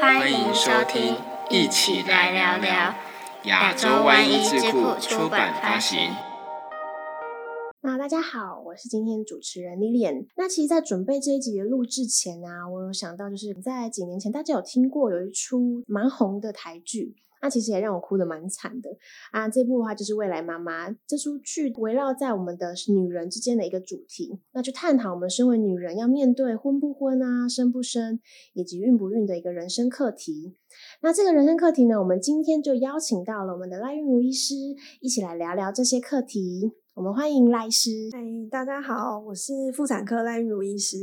[0.00, 1.14] 欢迎收听，
[1.50, 2.94] 一起来聊聊
[3.44, 6.16] 亚洲万一智库出版发行。
[7.82, 10.26] 那大家好，我是今天主持人 Lilian。
[10.36, 17.14] 那其实，在准备这一集的录制前啊，我有想到，就是在几年前，大家有听过有一出蛮红的台剧。
[17.42, 18.90] 那其实也让我哭的蛮惨的
[19.32, 19.48] 啊！
[19.48, 28.20] 这部的话就是《未来妈妈》这出剧，围绕在我们的女人之间的一个主题，那就探讨我们身为女人要面对婚不婚啊、生不生
[28.52, 30.56] 以及孕不孕的一个人生课题。
[31.02, 34.54] 那这个人生课题呢，我们今天就邀请到了我们的赖韵如医师，
[35.00, 36.72] 一起来聊聊这些课题。
[36.94, 37.90] 我们欢迎赖医师。
[38.12, 38.20] 嗨，
[38.50, 40.96] 大家好，我是妇产科赖韵如医师。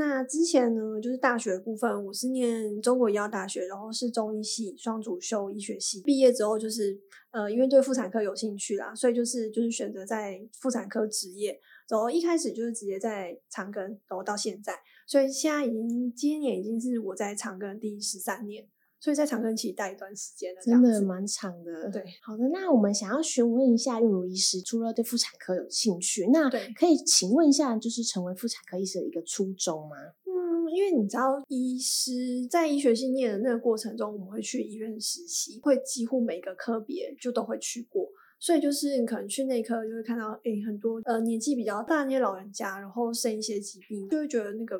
[0.00, 6.00] 那之前呢，就是大学部分，我是念中国医药大学，然后是中医系双主修医学系。
[6.00, 6.98] 毕业之后就是，
[7.32, 11.60] 呃，因为对妇产科有兴趣啦，所以就是就是选择在妇产科执业。
[11.86, 14.72] 然后一开始就是直接在长庚，然后到现在，
[15.06, 18.66] 所以现在已经今年已经是我在长庚第十三年。
[19.00, 21.90] 所以在长庚期待一段时间了，真的蛮长的。
[21.90, 29.96] 对，好的，那我们想要询问一下孕如医师，除了对妇产科有兴趣，那可以请问一下，就是成为妇产科医师的一个初衷吗？
[30.26, 38.06] 嗯，因为你知道，医师在医学系念的那个过程中，我们会去医院实习，会几乎每个科别就都会去过，
[38.38, 44.78] 所以就是你可能去内科就会看到，哎，很多呃年纪比较大那些老人家，然后生一些疾病，就会觉得那个。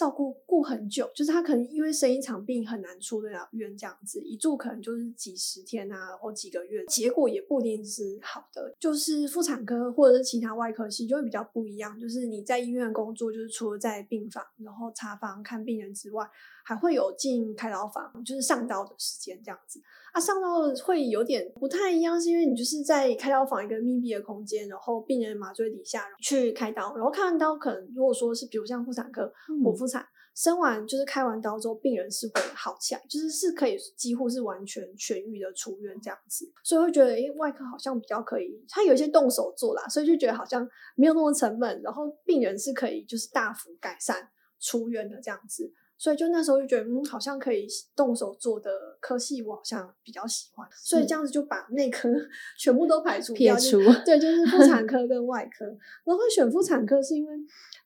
[0.00, 8.74] 照顾顾很久，就是他可能因为生一场病很难出得了院，这样子一住可能就是几十天啊，或几个月，结果也不一定是好的。
[8.80, 16.26] 就是妇产科或者是其他外科系就会比较不一样，就是你在医院工作，就是除了在病房然后查房看病人之外，
[16.64, 19.80] 还会有进开刀房，就是上刀的时间这样子。
[20.12, 29.86] 啊，上刀会有点不太一样，是因为你就是在开刀房一个密闭的空间，然后病人麻醉底下去开刀，然后看完刀可能如果说是比如像妇产科剖腹。
[30.32, 44.30] 生完就是开完刀之后，病人是会好起来，就是是可以几乎是完全痊愈的出院这样子，所以会觉得诶外科好像比较可以，他有一些动手做啦，所以就觉得好像没有那么沉闷，然后病人是可以就是大幅改善
[44.60, 52.08] 出院的这样子，所以就那时候就觉得嗯好像可以动手做的科系我好像比较喜欢，所以这样子就把内科
[52.58, 57.36] 全部都排除撇除，对，就是妇产 科跟外科，然后会选妇产科是因为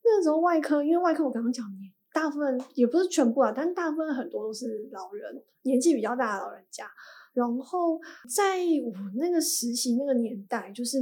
[0.04, 1.92] 那时候外科，因为外科我刚刚讲你。
[2.14, 6.88] 大部分也不是全部啊，但是大部分很多都是老人，年纪比较大的老人家。
[7.32, 8.00] 然后
[8.32, 10.98] 在我那个实习那个年代，就是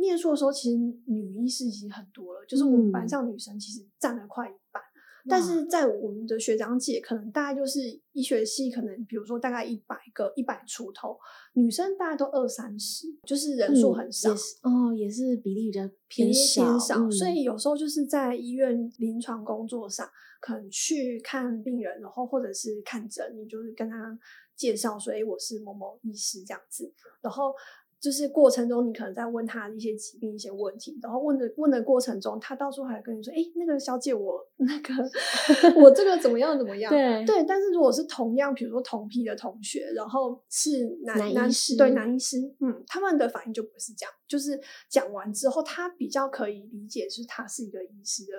[0.00, 0.76] 念书的时候，其实
[1.06, 4.82] 女医师已经很多了，就是我们班上女生其实占了快一半。
[5.28, 7.80] 但是在我们的学长姐，可能大概就是
[8.12, 11.18] 医学系，可能比如说大概一百个、一百出头，
[11.52, 14.30] 女生大概都二三十，就是人数很少
[14.62, 16.78] 哦，也是比例比较偏少。
[17.10, 20.08] 所以有时候就是在医院临床工作上，
[20.40, 24.18] 可能去看病人，然后或者是看诊，你就是跟他
[24.56, 27.52] 介绍说：“哎，我是某某医师这样子。”然后。
[28.00, 34.94] 就是过程中，你可能在问他一些疾病、一些问题，然后问的问的过程中，他到时候还跟你说：“哎，那个小姐，我那个
[35.82, 37.44] 我这个怎么样怎么样？”对对。
[37.44, 44.12] 但是如果是同样，比如说同批的同学，然后是男男师，对男医师，嗯，他们的反应就不是这样。
[44.28, 48.32] 就是讲完之后，他比较可以理解，是他是一个医师的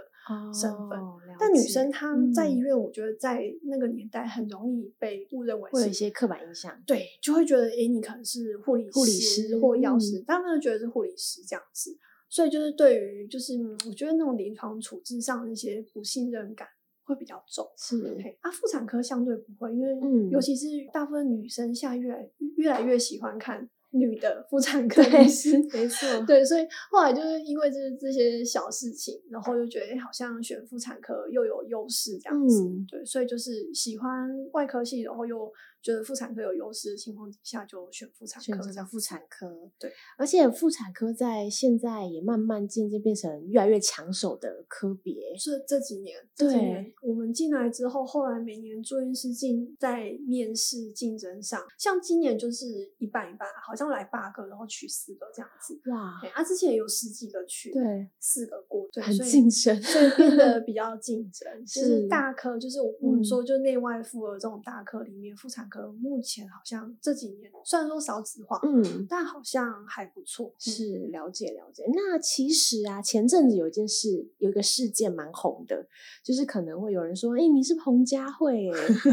[0.53, 0.99] 身份。
[1.39, 6.81] 但女生她在医院，我觉得在那个年代很容易被误认为会有一些刻板印象。
[6.85, 11.97] 对，就会觉得哎，你可能是护理护理师或药师，他们都觉得是护理师这样子。
[12.29, 13.53] 所以就是对于就是
[13.87, 16.67] 我觉得那种临床处置上的一些不信任感
[17.03, 17.67] 会比较重。
[17.75, 23.67] 是啊，妇产科相对不会，因为尤其是大部分女生现在越来越来越喜欢看。
[23.91, 35.51] 女的妇产 科医师，没错，对，所以后来就是因为这这些小事情，然后又觉得好像选妇产科又有优势这样子，对，所以就是喜欢外科系，然后又。
[35.81, 38.61] 觉得妇产科有优势的情况底下，就选妇产科。
[38.61, 39.47] 选择妇产科，
[39.79, 39.89] 对。
[40.17, 45.33] 而且妇产科在现在也慢慢渐渐变成越来越抢手的科别。
[45.37, 55.79] 是这几年，这几年我们进来之后，后来每年住院师进在面试竞争上，像今年就是一半一半，好像来八个，然后取四个这样子。
[55.89, 56.19] 哇！
[56.33, 61.65] 啊，之前有十几个去，对，四个过，对，很竞争，所以变得 比较竞争。
[61.65, 65.69] 是大科，就是我们说，就内外妇儿这种大科里面，妇产。
[65.69, 70.51] 科目前好像这几年虽然说少子化，嗯，但好像还不错。
[70.57, 71.83] 是了解了解。
[71.93, 75.87] 那其实啊，前阵子有一件事，有一个事件蛮红的，
[76.23, 78.71] 就是可能会有人说：“哎，你是彭佳慧。”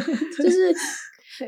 [0.42, 0.74] 就是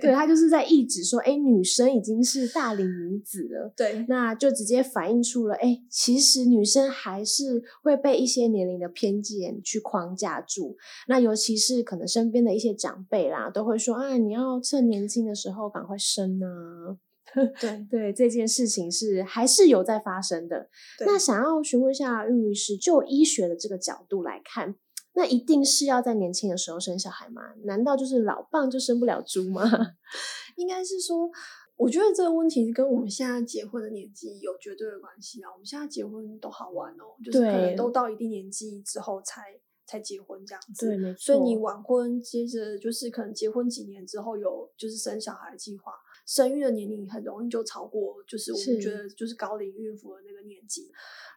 [0.01, 3.73] 对，他就是在意指说，哎，女生已经是大龄女子了。
[3.77, 10.77] 对，那就直接反映出了，哎，其实女生还是会被一些年龄的偏见去框架住。
[11.07, 16.99] 那尤其是可能身边的一些长辈啦，都会说，啊，你要趁年轻的时候赶快生啊。
[17.61, 20.67] 对对，这件事情是还是有在发生的。
[21.05, 24.75] 那想要询问一下玉律师，就医学的这个角度来看，
[25.19, 27.43] 那一定是要在年轻的时候生小孩吗？
[27.65, 29.65] 难道就是老棒就生不了猪吗？
[30.55, 31.29] 应该是说，
[31.77, 35.51] 我觉得这个问题跟我们现在结婚的年纪有绝对的关系啊。
[35.53, 39.43] 我们现在结婚都好晚哦，就是可能都到一定年纪之后才
[39.89, 40.87] 才结婚这样子。
[40.87, 41.19] 对，没错。
[41.19, 45.93] 所以你晚婚，接着就是可能结婚几年之后有就是生小孩计划。
[46.29, 50.91] 生育的年龄很容易就超过，就是我们觉得就是高龄孕妇的那个年纪。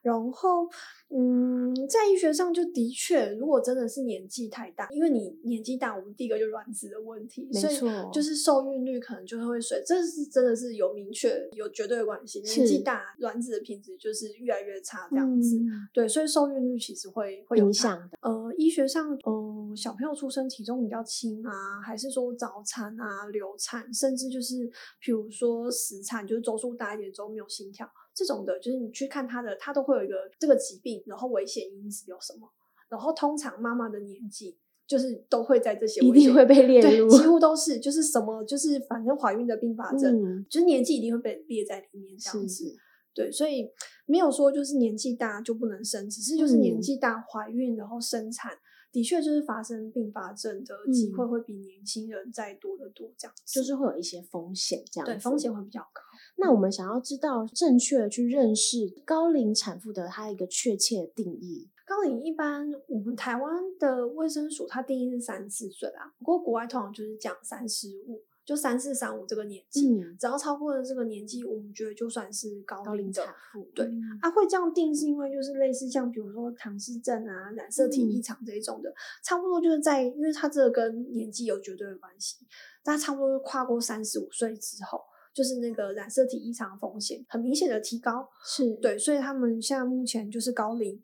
[0.04, 0.68] 然后，
[1.10, 7.76] 嗯，在医学上就的确，如果真的是年纪太大，因为你年纪大，我们第一个就卵子的问题，所以
[8.12, 12.42] 就是受孕率可能就会随，这是真的是有明确有绝对的关系。
[12.42, 15.56] 年纪大，卵子的品质就是越来越差，这样子。
[15.94, 18.18] 对，所以受孕率其实会会影响的。
[18.22, 24.70] 呃，医学上，嗯，小朋友出生体重比较轻啊，还是说早产啊、流产，甚至就是。
[25.00, 32.48] 比如说死产，就是周数大一点，周没有心跳这种的，就是你去看他的，他都会有一个这个疾病，然后危险因子有什么，
[32.90, 34.58] 然后通常妈妈的年纪
[34.88, 42.76] 就是都会在这些一定会被列入，几乎都是就是什么就是反正怀孕的并发症，就是年纪一定会被列在里面这样子。
[43.14, 43.70] 对，所以
[44.06, 48.54] 没有说就是年纪大就不能生，只是就是年纪大怀孕然后生产。
[48.92, 56.02] 的确，就是发生并发症的机会会比年轻人再多得多，这样就是会有一些风险，这样对风险会比较高。
[56.38, 61.70] 那我们想要知道正确的去认识高龄产妇的它一个确切定义。
[61.86, 68.22] 高龄一般我们台湾的卫生署它定义是三十四岁啦，不过国外通常就是讲三十五。
[68.44, 69.88] 就三四三五这个年纪，
[70.20, 73.70] 只要超过了这个年纪，我们觉得就算是高龄产妇。
[73.76, 73.86] 对，
[74.22, 78.94] 啊，会这样定是因为就是类似像比如说唐氏症啊、染色体异常这一种的，
[79.24, 82.46] 差不多就是在，因为它这个跟年纪有绝对的关系，
[82.84, 85.00] 它差不多跨过三十五岁之后，
[85.34, 88.28] 就是那个染色体异常风险很明显的提高。
[88.44, 91.02] 是对，所以他们现在目前就是高龄。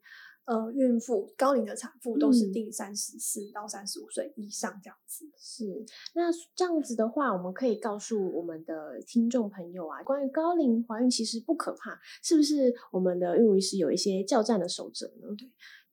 [0.48, 5.26] 呃，孕妇、高龄的产妇都是定三十四到三十五岁以上这样子。
[5.38, 5.86] 是，
[6.16, 12.74] 那这样子的话，我们可以告诉我们的听众朋友啊，关于高龄怀孕其实不可怕，是不是？
[12.92, 15.36] 我们的孕育师有一些较战的守则呢？
[15.38, 15.52] 对。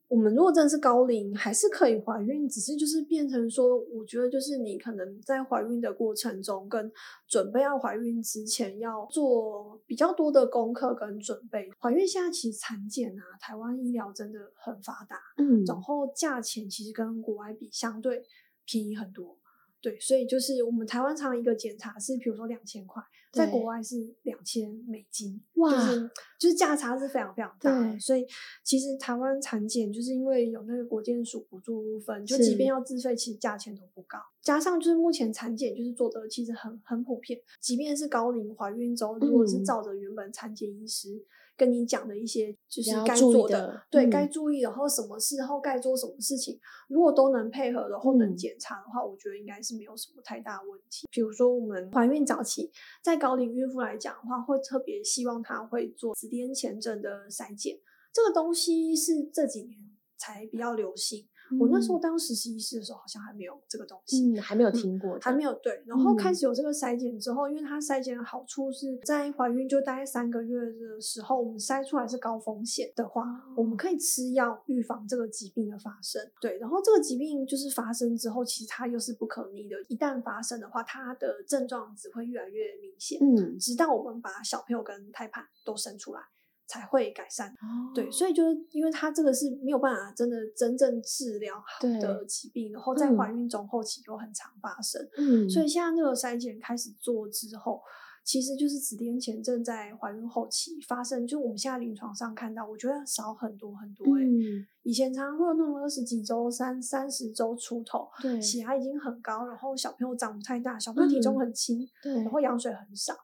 [0.09, 6.93] 我们如果真的是高龄，还是可以怀孕，只是就是变成说，我觉得就是你可能在怀孕的过程中，跟
[7.27, 11.69] 准备要怀孕之前，要做比较多的功课跟准备。
[11.81, 18.23] 怀孕现在其实产检啊，台湾医疗真的很发达，嗯，然后价钱其实跟国外比相对
[18.65, 19.37] 便宜很多。
[19.85, 28.01] 对，所以就是我们台湾常一个检查是，比如说两千块，在国外是两千美金，哇，就是就是价差是非常非常大的。
[28.01, 28.27] 所以
[28.63, 34.19] 其实台湾产检就是因为有那个国健署补助部分，就即便要自费，其实价钱都不高。
[34.41, 41.23] 加上就是目前产检就是做的其实很很普遍，即便是高龄怀孕之后，如果是照着原本产检医师。
[41.57, 46.59] 跟你讲的一些就是该做的，对该注意，然后什么事后该做什么事情，
[46.89, 51.07] 如果都能配合，然后能检查的话，我觉得应该是没有什么太大问题。
[51.11, 52.71] 比如说我们怀孕早期，
[53.03, 57.79] 在高龄孕妇来讲的话，会特别希望她会做子癜前症的筛检，
[58.13, 59.79] 这个东西是这几年
[60.17, 61.29] 才比较流行。
[61.61, 65.83] 我那时候当实习医师的时候，好像还没有这个东西，嗯，还没有听过，还没有对。
[65.87, 73.25] 然后开始有这个筛检之后，因为它筛检的好处是在怀孕就大概三个月的时候，我们筛出来是高风险的话，
[73.57, 76.21] 我们可以吃药预防这个疾病的发生。
[76.41, 86.21] 对，然后这个疾病就是发生之后，其实它又是不可逆的，一旦发生的话，它的症状只会越来越明显，嗯，直到我们把小朋友跟胎盘都生出来。
[86.67, 97.83] 才会改善，哦对，所以就是因为它这个是没有办法真的真正治疗好的疾病，然后在怀孕中后期又很常发生，嗯，所以现在那个筛检开始做之后，
[98.25, 113.15] 其实就是子癜前症在怀孕后期发生，就我们现在临床上看到，我觉得少很多很多，嗯，以前常常会有那种二十几周、三三十周出头，对，血压已经很高，然后小朋友长不太大，小朋友体重很轻，对，然后羊水很少。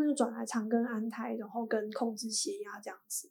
[0.00, 3.28] 那就转来长庚安胎，然后跟控制血压这样子。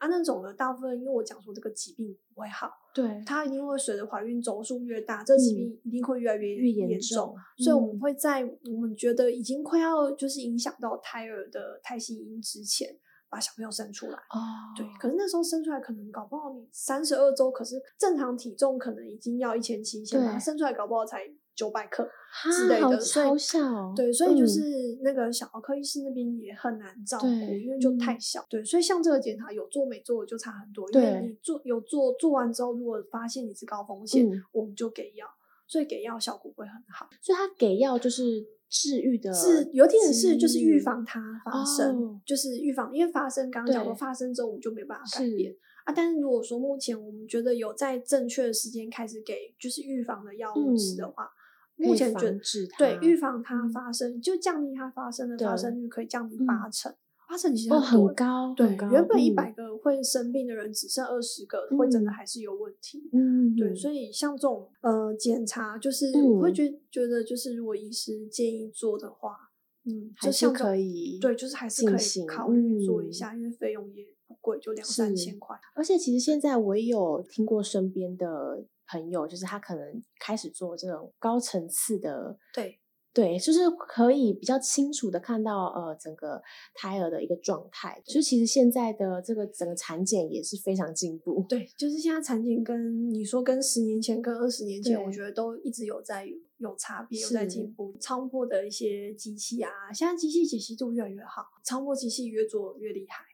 [0.00, 7.32] 啊，那种的大部分，因为我讲说这个疾病不会好，对，它一定会随着怀孕周数越大，这疾病一定会越来越越严重。
[7.56, 12.98] 所以我们会在我们觉得已经快要就是影响到胎儿的胎心音之前，
[13.30, 14.18] 把小朋友生出来。
[14.18, 21.20] 哦，对，可是那时候生出来可能搞不好你三十二周，可是正常体重可能已经要一千七，先把它生出来搞不好才。
[21.56, 28.46] 九百克哈之类的，所以超小哦对，所以就嗯是那个小儿科医师那边也很难照顾，因为就太嗯小。
[28.48, 35.26] 对，所以像这个检查有做没做就差很多，因为对你做有做做完之后，如果发现你是高风险，嗯我们就给药，
[35.66, 37.08] 所以给药效果会很好。
[37.22, 45.92] 所以他给药就是治愈的，是有点是就是预防它发生，哦就是预防，因为发生刚刚讲过，发生之后我们就没办法改变啊。
[45.94, 51.30] 但是如果说目前我们觉得有在正确的时间开始给就是预防的药物吃的嗯话，
[51.76, 53.72] 目前觉得防治它对预防它嗯。
[53.72, 56.46] 发生，就降低它发生的发生率可以降低嗯。
[56.46, 56.94] 八成，
[57.28, 59.34] 八成其实哦很高，对，，原本一嗯。
[59.34, 62.12] 百个会生病的人只剩二十个，会真的嗯。
[62.12, 63.08] 还是有问题。
[63.12, 69.36] 嗯，对，所以像这种呃检查，就是嗯我会觉觉得，就是如果医师建议做的话，
[69.84, 73.12] 嗯，还就是可以对，就是还是可以考虑做一嗯。
[73.12, 75.56] 下，因为费用也不贵，就两三千块。
[75.74, 82.78] 而且其实现在我也有听过身边的朋友，就是他可能开始做这种高层次的，对
[83.12, 86.42] 对，就是可以比较清楚的看到呃整个
[86.74, 87.98] 胎儿的一个状态。
[88.04, 91.42] 就其实现在的这个整个产检也是非常进步。
[91.48, 96.28] 对，就是现在产检跟你说跟十年前跟二十年前，我觉得都一直有在
[96.58, 97.96] 有差别，有在进步。
[97.98, 103.24] 超破的一些机器啊，现在机器解析度越来越好，超破机器越做越厉害。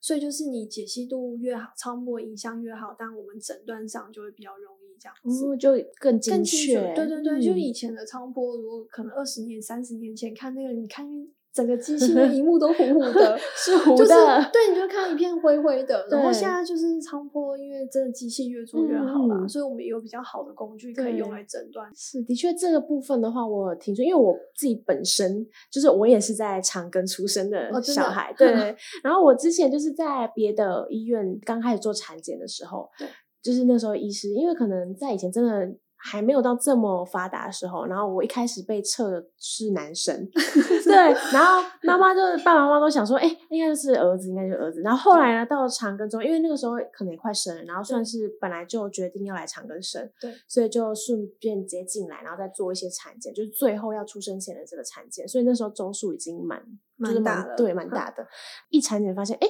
[0.00, 5.46] 所以就是你解析度越好，超波影像越好，但我们诊断上就会比较容易这样子。
[5.46, 11.06] 哦，就更精确，对对对，就嗯以前的超波，如果可能二十年、三十年前看那个，你看
[11.52, 16.02] 整个机器的荧幕都糊糊的， 是糊就是的对，你就看一片灰灰的。
[16.10, 21.92] 然后现在就是超波，因为真的机器越做越好了，所以我们有比较好的工具可以用来诊断。
[21.94, 28.74] 是，的确，这个部分的话，我有听说，因为我自己本身就是我也是在长庚出生的小孩， 对。
[29.04, 33.06] 然后我之前就是在别的医院刚开始做产检的时候，对，
[33.42, 40.28] 就是那时候医师，因为可能在以前真的还没有到这么发达的时候，然后我一开始被测的是男生，
[40.84, 40.94] 对，
[41.32, 44.80] 然后妈妈就爸爸妈妈都想说，哎、应该就是儿子，应该就是儿子。
[44.80, 55.26] 然后后来呢，到了长庚之后，因为那个时候可能也快生了，然后算是本来就决定要来长庚生，对，所以就顺便直接进来，然后再做一些产检，就是最后要出生前的这个产检。
[55.28, 56.60] 所以那时候周数已经蛮
[56.96, 58.26] 蛮大了对，蛮嗯大的。
[58.70, 59.46] 一产检发现，哎、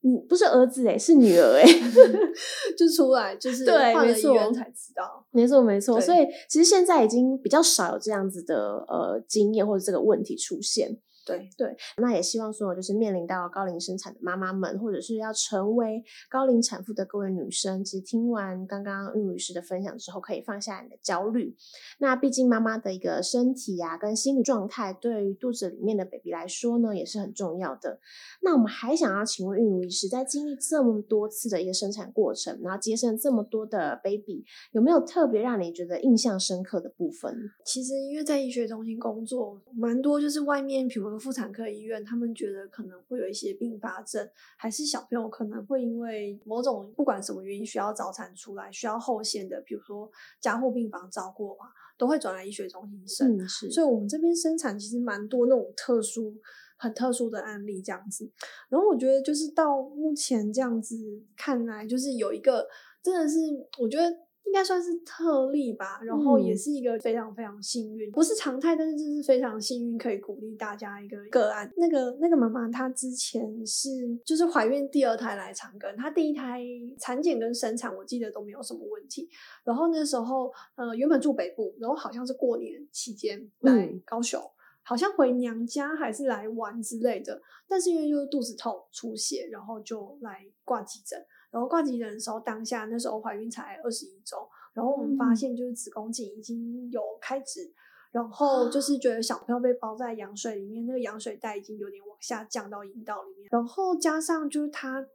[0.00, 1.64] 你不是儿子哎、是女儿哎、
[2.78, 5.26] 就出来就是对没错才知道。
[5.30, 6.00] 没错，没错。
[6.00, 10.98] 所以其实现在已经比较少有这样子的呃经验或者这个问题出现。
[11.36, 21.54] 对对，那也希望所有就是面临到高龄生产的妈妈们，或者是要成为高龄产妇的各位女生，其实听完刚刚孕女师的分享之后，可以放下你的焦虑。
[21.98, 28.00] 那毕竟妈妈的一个身体啊跟心理状态，对于肚子里面的 baby 来说呢，也是很重要的。
[28.42, 37.36] 那我们还想要请问孕如医师，在经历这么多次的一个生产过程，然后接生这么多的 baby，有没有特别让你觉得印象深刻的部分？
[37.64, 50.08] 其实因为在医学中心工作，蛮多就是外面，比如说妇产科医院，他们觉得可能会有一些并发症，还是小朋友可能会因为某种不管什么原因需要早产出来，需要后线的，比如说
[50.40, 51.66] 加护病房照顾的话，
[51.98, 53.36] 都会转来医学中心生。
[53.36, 56.36] 嗯，是，所以我们这边生产其实蛮多那种特殊、
[56.76, 58.30] 很特殊的案例这样子。
[58.68, 60.96] 然后我觉得就是到目前这样子
[61.36, 62.66] 看来，就是有一个
[63.02, 63.38] 真的是
[63.80, 64.14] 我觉得
[64.48, 71.70] 应该算是特例吧，然后也嗯是一个非常非常幸运，不是常态，但是这是非常幸运，可以鼓励大家一个个案。
[71.76, 73.90] 那个那个妈妈她之前是
[74.24, 76.64] 就是怀孕第二胎来长庚，她第一胎
[76.98, 79.28] 产检跟生产我记得都没有什么问题，
[79.64, 84.40] 然后那时候呃原本住北部，然后好像是过年期间来嗯高雄。
[84.82, 87.38] 好像回娘家还是来玩之类的，
[87.68, 91.22] 但是因为就是肚子痛出血，然后就来挂急诊。
[91.50, 97.72] 然后挂急诊的时候，当下那时候怀孕才二十一周，然后我们发嗯现就是子宫颈已经有开指，
[98.12, 105.06] 然后就是觉得小朋友被包在羊水里面，那个羊水袋已经有点往下降到阴道里面，然后加上就是他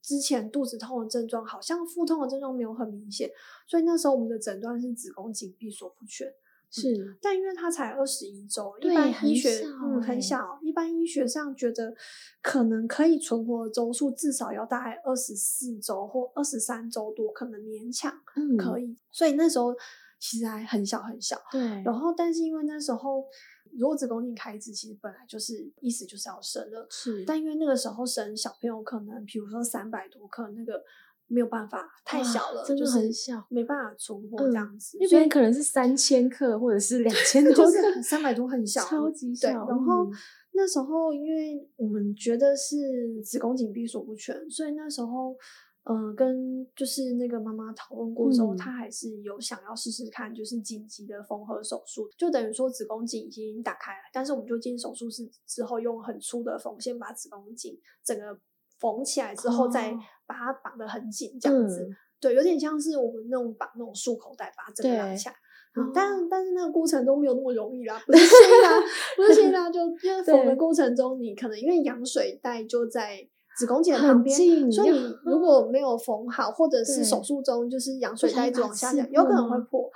[0.00, 3.30] 之前肚子痛的症状，好像腹痛的症状没有很明显，
[3.66, 6.26] 所以那时候我们的诊断是子宫颈闭锁不全。
[6.72, 10.08] 是，但因为他才二十一周，一般医学小嗯欸。
[10.08, 11.94] 很小，一般医学上觉得
[12.40, 18.96] 可能可以存活的周数至少要大概二十四周或二十三周多，可能勉强嗯，可以。
[19.10, 19.74] 所以那时候
[20.18, 21.38] 其实还很小很小。
[21.50, 23.24] 对，然后，但是因为那时候
[23.78, 30.82] 如果子宫颈开支，其实本来就是意思就是要生了，是，但因为那个时候生小朋友可能，比如说三百多克，那个
[31.26, 34.98] 没有办法，太小了，真的就是很小没办法存活嗯这样子。
[35.00, 39.66] 那边可能是三千克或者是两 千多就是克，三百多很小，超级对，小。
[39.68, 40.12] 然后嗯
[40.54, 42.76] 那时候因为我们觉得是
[43.24, 45.34] 子宫颈闭锁不全，所以那时候
[45.84, 58.38] 嗯，跟就是那个妈妈讨论过之后，嗯她还是有想要试试看，就是紧急的缝合手术，就等于说子宫颈已经打开了，但是我们就进手术室之后，用很粗的缝线把子宫颈整个
[58.82, 61.84] 缝起来之后，再哦把它绑得很紧，这样子。
[61.88, 65.34] 嗯对，有点像是我们那种绑那种束口袋，把它整个拉对起来。
[65.34, 65.38] 嗯
[65.82, 68.80] 哦但但是那个过程中没有那么容易啦，不是先拉，
[69.16, 73.18] 不是先拉，就 因为缝的过程中，你可能因为羊水袋就在
[73.56, 74.36] 子宫颈旁边，
[74.70, 79.90] 所以你如果 没有缝好，或者是手术中就是羊水袋一直不小心把刺往下掉，有可能会破。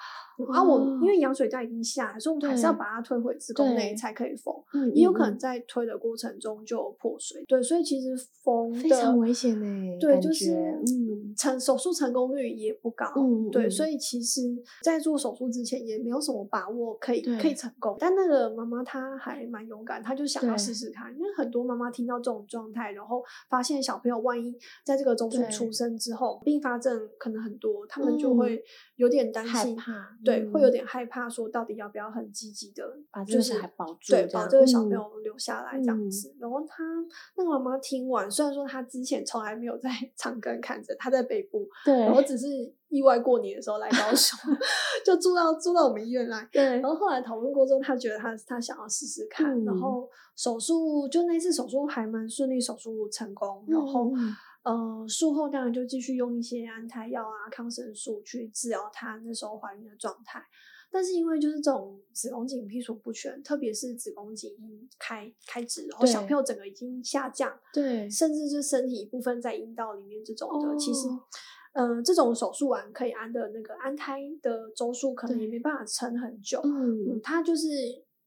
[0.45, 0.99] 啊，我哦。
[1.03, 4.55] 因为羊水袋已经下来，所以我们还是要把它推回子宫内才可以缝。
[4.75, 8.09] 嗯也有可能在推的过程中就破水，对，所以其实
[8.43, 11.35] 缝非常危险呢、对，就是嗯。
[11.37, 14.41] 成手术成功率也不高，嗯对，嗯所以其实，
[14.83, 17.97] 在做手术之前也没有什么把握可以可以成功。
[17.99, 20.59] 但那个妈妈她还蛮勇敢，她就想要对。
[20.59, 28.37] 试试看，因为很多妈妈听到这种状态，然后发现小朋友万一在这个周数出生之后，并发症可能很多，他们就嗯。
[28.39, 28.63] 会
[28.97, 36.35] 有点担心，害怕对，会有嗯点害怕，说到底要不要很积极的把这就是个小孩保住对，把这个小朋嗯友留下来这样嗯子。
[36.39, 36.85] 然后他
[37.37, 42.47] 那个妈妈听完，虽然说她之前从来没有在 长庚看诊，她在北部，对，然后只是
[42.89, 44.39] 意外过年的时候来高雄，
[45.05, 46.49] 就住到住到我们医院来。
[46.53, 54.11] 对然后后来讨论过之后，她觉得她她想要试试看，然嗯后手术就那次手术还蛮顺利，手术成功，然后。
[54.67, 60.43] 呃，术后当然就继续用一些安胎药啊、抗生素去治疗她那时候怀孕的状态。
[60.91, 71.09] 但是因为就是这种子宫颈闭锁不全，特别是子宫颈已经开开指，然后小朋友整个已经下降，对甚至是身体一部分在阴道里面这种的，其实
[71.75, 76.61] 嗯，呃，这种手术完可以安的那个安胎的周数，可能也没办法撑很久。
[76.65, 77.69] 嗯嗯，它就是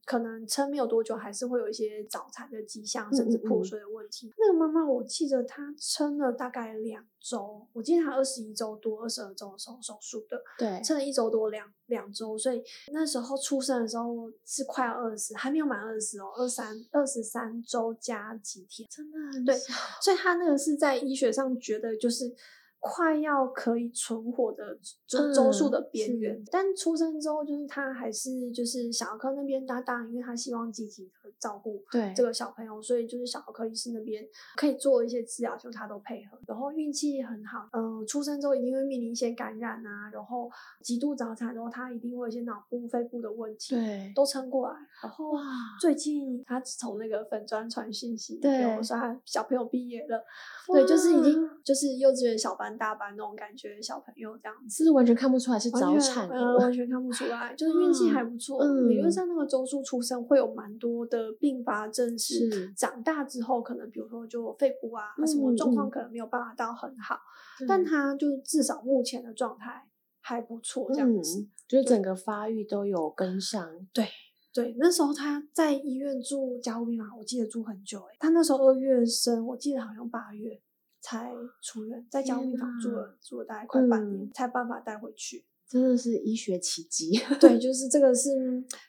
[0.09, 4.33] 可能撑没有多久，还是会有一些早产的迹象，甚至破碎的问题。
[4.39, 18.89] 那个妈妈，我记得她撑了大概两周，我记得她二十一周多、二十二周的时候手术的，对撑了一周多两两周，所以那时候出生的时候是快要二十，还没有满二十哦，二三二十三周加几天。
[18.89, 19.55] 真的很对
[20.01, 22.35] 所以她那个是在医学上觉得就是
[22.79, 26.17] 快要可以存活的周周数嗯的边是。
[26.17, 40.49] 缘，但出生之后就是他还是就是小儿科那边，搭档因为他希望积极的照顾对这个小朋友，所以就是小儿科医师那边可以做一些治疗，就他都配合，然后运气很好，嗯、出生之后一定会面临一些感染啊，然后
[40.81, 45.41] 极度早产，然后他一定会有一些脑部、肺部的问题，对都撑过来，然后哇
[45.81, 50.23] 最近他从那个粉砖传讯息给对我说他小朋友毕业了，
[50.67, 51.49] 对，就是已经。
[51.63, 54.83] 就是幼稚园小班、大班那种感觉的小朋友这样子。
[54.83, 58.63] 是完全看不出来是早产呃，完全看不出来，就是运气还不错。
[58.87, 67.19] 理论嗯上那个周数出生会有蛮多的并发症，是是长大之后可能比如说就肺部啊、什么状嗯况可能没有办法到很好，
[67.57, 69.87] 对但他就至少目前的状态
[70.21, 71.39] 还不错，这样子。
[71.39, 74.07] 嗯，就是整个发育都有跟上，对，
[74.53, 80.59] 对那时候他在医院住加护病房，我记得住很久哎、他那时候二月生，我记得好像八月
[81.01, 81.31] 才
[81.61, 85.45] 出院，在加护病房住了住了大概快半年，嗯才办法带回去。
[85.67, 87.11] 真的是医学奇迹。
[87.39, 88.31] 对， 就是这个是，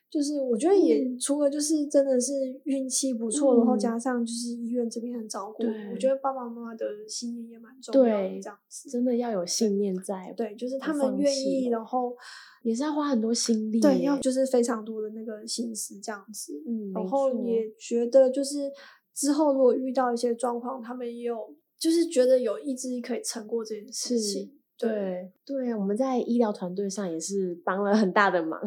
[0.08, 2.32] 就是我觉得也、嗯除了就是真的是
[2.64, 8.88] 运气不错，然后嗯加上就是医院这边很照顾，我觉得爸爸妈妈的信念也蛮重要的，这样子。
[8.88, 12.16] 真的要有信念在，对，就是他们愿意，然后
[12.62, 13.78] 也是要花很多心力。
[13.78, 16.54] 对，要就是非常多的那个心思这样子。
[16.66, 18.72] 嗯，然后也觉得就是
[19.12, 24.52] 之后如果遇到一些状况，他们也有就是觉得有意志力可以撑过这件事情。
[24.78, 28.60] 对对，我们在医疗团队上也是帮了很大的忙，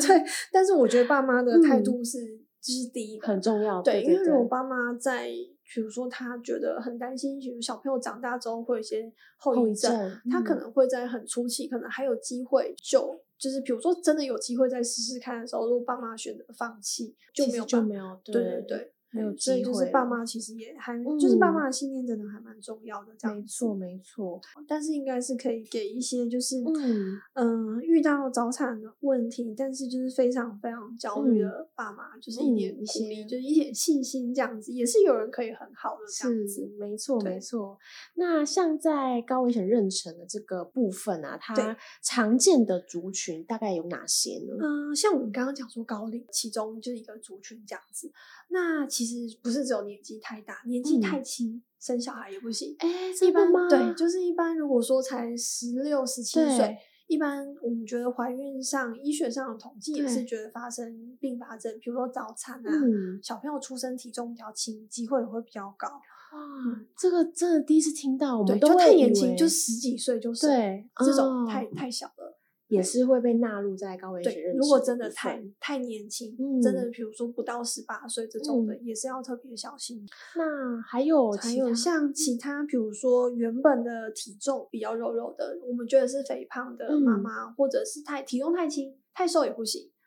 [0.00, 2.18] 对，但是我觉得爸妈的态嗯度是
[2.62, 3.82] 就是第一个很重要。
[3.82, 5.28] 对，对对因为如果爸妈在，
[5.74, 13.20] 比如说他觉得很担心，比如小朋友长大之后会有一些后后遗遗症，症他可嗯能会在很初期，可能还有机会就。
[13.38, 24.40] 就是比如说，真的有机会再试试看的时候，如果爸妈选择放弃，就没有办就没有对对对，没有所以机就是爸妈其实也还，就是爸嗯妈的信念真的还蛮重要的，这样子没错，没错。
[24.68, 36.66] 但是应该是可以给一些就是嗯嗯、遇到早产的问题，但是就是非常非常焦虑嗯的爸妈，就是一嗯点一些就是一点信心，这样子也是有人可以很好的这样子。
[36.66, 37.78] 是没错，没错。
[38.14, 44.54] 那像在高危险妊娠的这个部分啊，它常见的族群大概有哪些呢？
[44.60, 48.12] 嗯、像我们刚刚讲说高龄，其中就是一个族群这样子。
[48.48, 52.74] 那其实不是只有年纪太大，年纪嗯太轻、生小孩也不行。
[52.78, 52.88] 哎，
[53.26, 53.68] 一般吗？
[53.68, 65.88] 对，就是一般如果说才十六、十七岁，一般我们觉得怀孕上医学上的统计也是觉得发生并发症，比如说早产啊，嗯，小朋友出生体重比较轻，机会也会比较高。
[65.88, 72.29] 哇，这个真的第一次听到，我对，们都就太年轻，就十几岁就生，对这种哦太太小了。
[72.70, 74.22] 也是会被纳入在高危
[74.56, 78.80] 如果真的太太年轻，嗯真的比如说不到十八岁这种的，嗯。
[78.84, 80.06] 也是要特别小心。
[80.36, 87.20] 那还有还有像其他，比如说原本的体重比较肉肉的，我们觉得是肥胖的妈嗯。
[87.20, 89.99] 妈，或者是太体重太轻、太瘦也不行，哎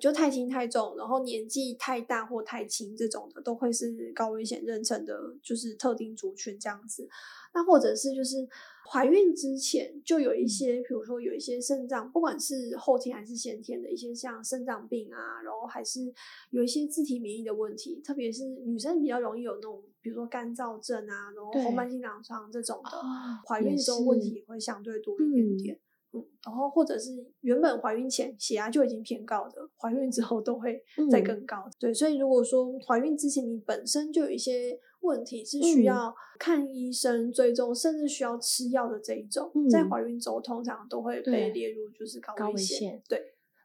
[0.00, 7.08] 就太轻太重，然后年纪太大或太轻这种的，都会是高危险妊娠的，就是特定族群这样子。
[7.52, 8.48] 那或者是就是
[8.90, 16.12] 怀孕之前就有嗯一些，比如说有一些肾脏，不管是后天还是先天的一些像肾脏病啊，然后还是
[16.50, 23.02] 有一些自体免疫的问题，特别是女生比较容易有那种，比如说干燥症啊，然后对红斑性狼疮这种的，哦
[23.46, 25.80] 怀也孕之后问题也会相对多一点点。
[26.14, 31.68] 嗯，然后或者是原本怀孕前血压就已经偏高的，怀孕之后都会再嗯更高。
[31.78, 42.78] 对，所以如果说怀孕之前你本身就有一些问题是需嗯要看医生追踪，甚至需要吃药的这一种，在嗯怀孕之后通常都会被列入就是高高危险。
[42.78, 43.20] 险对，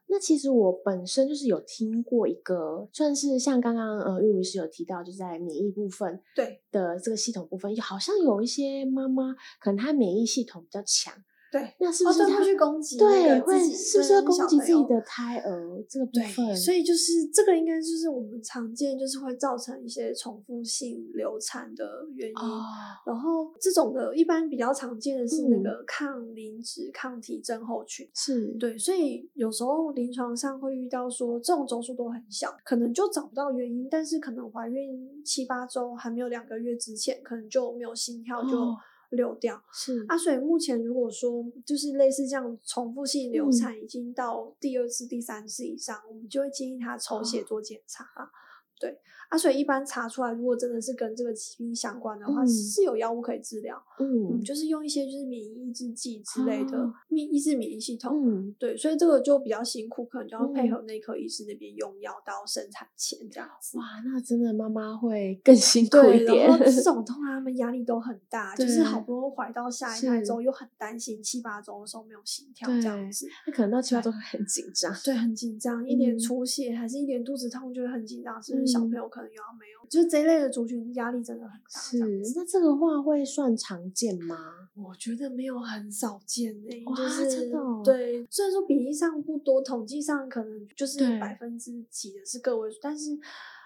[0.08, 11.14] 那其实我本身就是有听过一个，算是像刚刚呃玉如是有提到，就是在免疫部分对的这个系统部分，好像有一些妈妈可能她免疫系统比较强，
[11.50, 16.46] 对，那是不是他、哦对会去攻击对会是不是会跟攻击自己的胎儿这个部分？
[16.46, 22.36] 对，所以就是这个应该就是我们常见，就是会造成一些重复性流产的原因。
[22.36, 22.62] 哦，
[23.04, 28.08] 然后这种的，一般比较常见的是那嗯个抗磷脂抗体症候群。
[28.14, 38.76] 是，对，所以有时候临床上会遇到说，这种周数都很小，可能就找不到原因，但是可能怀孕七八周还没有两个月之前，可能就没有心跳就哦
[39.10, 39.62] 流掉。
[39.72, 48.30] 是啊，所以目前如果说就是类似这样重复性流嗯产已经到第二次、第三次以上，我们就会建议他抽血哦做检查啊。
[48.80, 48.98] 对
[49.30, 53.80] 啊，所以一般查出来，如果真的是跟这个疾病相关的话，嗯是有药物可以治疗。
[53.98, 58.20] 嗯，嗯就是用一些就是免疫抑制剂之类的哦，免抑制免疫系统。
[58.26, 63.78] 嗯，对，所以这个就比较辛苦，可能就要配嗯合内科医师那边用药到生产前这样子。
[63.78, 66.64] 哇，那真的妈妈会更辛苦，一点然后。
[66.64, 73.28] 这种 通常他们压力都很大，就是好不容易怀到下一胎是之后，又很担心七八周的时候没有心跳这样子。
[73.46, 74.92] 那可能到七八周会很紧张。
[75.04, 79.88] 对，很紧张，一点嗯出血还是一点肚子痛，就会很紧张，是不是小嗯朋友可能又要没有？
[79.88, 81.80] 就是这一类的族群压力真的很大。
[81.80, 81.98] 是，
[82.34, 84.36] 那这个话会算常见吗？
[84.74, 93.10] 我觉得没有很少见诶、哇就是真的哦对，虽然说比例上不多，统计上可能就是百分之几的是个位数，但是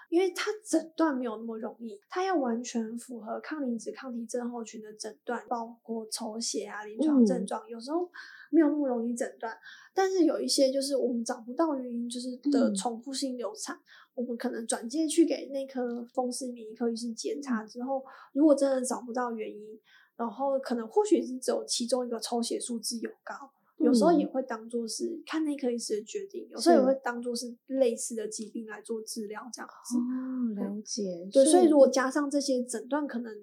[0.09, 8.09] 因为它诊断没有那么容易，它要完全符合抗磷脂抗体症候群的诊断，包括抽血啊、临床症嗯状，有时候
[8.49, 9.55] 没有那么容易诊断。
[9.93, 13.79] 但是有一些就是我们找不到原因，就是的嗯重复性流产，
[14.15, 19.79] 我们可能转介去给内科风湿免疫科医师检查嗯之后，如果真的找不到原因，
[20.15, 29.97] 然后可能或许是只有其中一个抽血数字有高，有时候也嗯会当做是看内科医师的决定，有时候也是会当做是类似的疾病来做治疗这样子。
[29.97, 31.27] 哦，了解。
[31.31, 33.35] 对，所以如果加上这些诊断，可能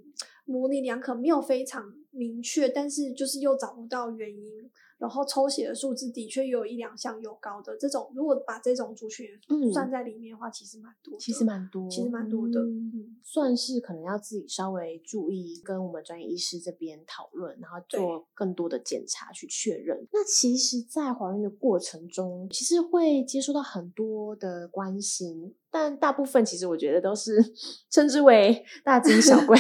[0.47, 4.71] 模棱两可，没有非常明确，但是就是又找不到原因，
[5.03, 11.19] 然后抽血的数字的确有一两项有高的这种，如果把这种族群嗯算在里面的话，其实蛮多的。
[11.19, 20.07] 其实蛮多，其实蛮多的嗯嗯算是可能要自己稍微注意，跟我们专业医师这边讨论，然后做更多的检查去确认。
[20.13, 27.43] 那其实，在怀孕的过程中，其实会接收到很多的关心，但大部分其实我觉得都是
[27.91, 29.57] 称之为 大惊小怪。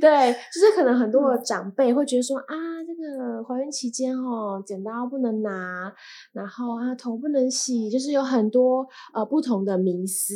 [0.00, 2.44] 对，就是可能很多的长辈会觉得说、啊，
[2.84, 5.94] 这个怀孕期间哦，剪刀不能拿，
[6.32, 10.34] 然后啊头不能洗，就是有很多呃不同的迷思。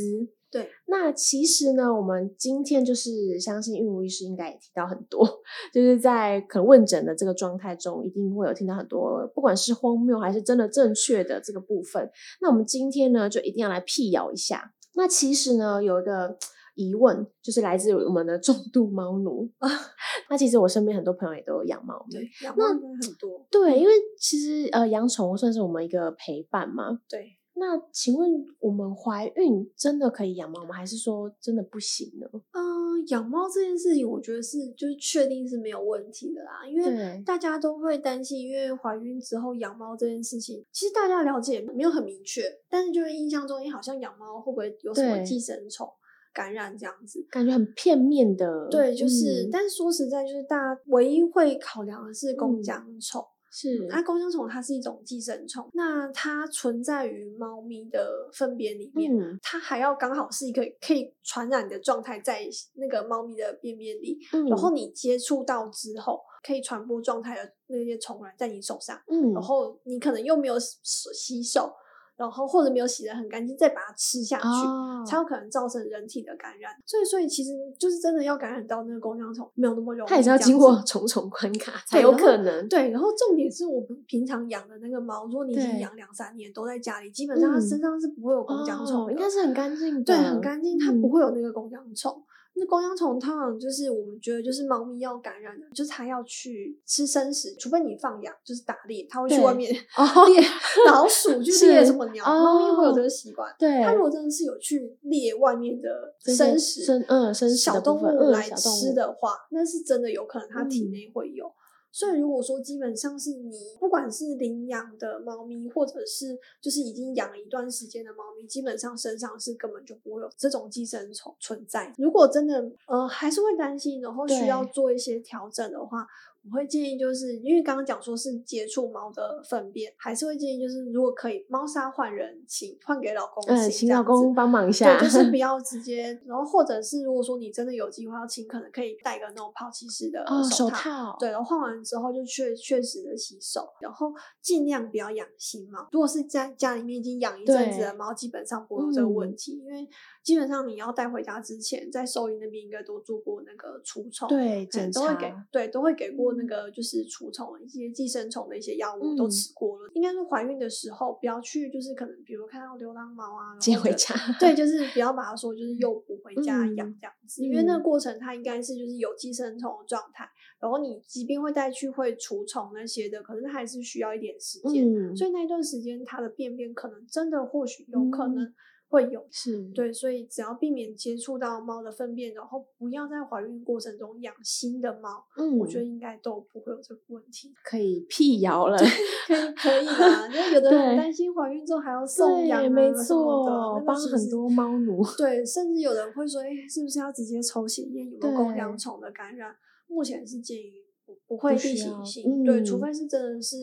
[0.52, 5.24] 对，那其实呢，我们今天就是相信孕妇医师应该也提到很多，
[5.72, 12.10] 就是在可能问诊的这个状态中，一定会有听到很多，不管是荒谬还是真的正确的这个部分。
[12.40, 14.72] 那我们今天呢，就一定要来辟谣一下。
[14.94, 16.36] 那其实呢，有一个
[16.74, 19.68] 疑问，就是来自于我们的重度猫奴啊。
[20.30, 23.46] 那其实我身边很多朋友也都有养猫咪，对，养猫很多。
[23.50, 27.00] 对，因为其实呃养宠物算是我们一个陪伴嘛。
[27.08, 30.74] 对，那请问我们怀孕真的可以养猫吗？
[30.74, 32.26] 还是说真的不行呢？
[32.52, 45.86] 嗯，养猫这件事情，我觉得是就是确定是没有问题的啦，因为大家都会担心，因为怀孕之后养猫这件事情，其实大家了解没有很明确，但是就是印象中，你，好像养猫会不会有什么寄生虫
[46.32, 47.26] 感染这样子？
[47.30, 48.68] 感觉很片面的。
[48.70, 53.22] 对，就是，嗯但是说实在，就是大家唯一会考量的是公嗯奖宠。
[53.50, 53.86] 是。
[53.88, 70.78] 那弓香虫它是一种寄生虫，那它存在于猫咪的粪便里面，嗯它还要刚好是一个可以传染的状态在那个猫咪的便便里，嗯，然后你接触到之后可以传播状态的那些虫卵在你手上，嗯，然后你可能又没有洗
[71.12, 71.72] 洗手，
[72.20, 74.44] 然后或者没有洗得很干净，再把它吃下去。
[74.44, 82.68] 哦才有可能造成人体的感染，所以所以其实就是真的要感染到那个弓浆虫没有那么容易，它也是要经过 重重关卡才有可能。
[82.68, 92.22] 对，然后重点是我们平常养的那个猫，如果你已经养两三年都在家里，基本上它嗯身上是不会有弓浆虫应该是很干净的，对，很干净，它嗯不会有那个弓浆虫。
[92.54, 100.42] 那弓浆虫通常就是我们觉得就是猫咪要感染的，就是它要去吃生食，除非你放养，就是打猎，它会去外面哦 猎
[100.86, 103.54] 老鼠， 去猎什么鸟，猫咪会有这哦个习惯。
[103.58, 111.50] 对，它如果真的是有去猎外面的生食、生嗯生食小动物来吃的话，那是真的有可能它体嗯内会有。
[111.92, 121.92] 所以如果说基本上是你不管是领养的猫咪，或者是就是已经养了一段时间的猫咪，基本上身上是根本就不会有这种寄生虫存在。
[121.98, 126.06] 如果真的呃还是会担心，然后需要做一些调整的话，
[126.42, 141.14] 我会建议就是因为刚刚讲说是接触猫的粪便，还是会建议就是如果可以，猫砂换人请，换给老公嗯，请，老公帮忙一下，对，就是不要直接，然后或者是如果说你真的有机会要请，可能可以戴个那种抛弃式的哦手套。
[141.20, 145.86] 对，然后换完之后就确确实的洗手，然后尽量不要养新猫。
[145.92, 149.86] 如果是在家里面已经养一阵子的猫，基本上不会有这个问嗯题，因为
[150.22, 159.30] 基本上你要带回家之前，在兽医那边应该都做过那个除虫，对嗯检查都会给对都会给过那嗯个就是除虫一些寄生虫的一些药物都嗯。
[159.30, 159.90] 吃过了。
[159.94, 167.82] 应该是怀孕的时候不要去，就是可能比如看到流浪猫啊，接回家，对， 就是不要把它说就是诱捕回家养嗯这样子，因为那个嗯。
[167.82, 170.28] 过程它应该是就是有寄生虫的状态，
[170.60, 178.34] 然后你即便会带去会除虫那些的，可是它还是需要一点时间，嗯，所以那一段时间它的便便可能真的或许有可嗯。
[178.34, 178.54] 能
[178.90, 179.24] 会有。
[179.30, 187.54] 是，对，所以只要避免接触到猫的粪便，然后不要在怀孕过程中养新的猫，嗯，我觉得应该都不会有这个问题。
[187.64, 199.54] 可以辟谣了，可以可以啦， 就有的人担心怀孕之后还要送养、啊，没什么的错，帮很多猫奴，对，甚至有人会说，哎、是不是要直接抽血验有没有弓对浆虫的感染？
[199.86, 200.72] 目前是建议
[201.04, 203.56] 不不会例不需要行性，对，除嗯非是真的是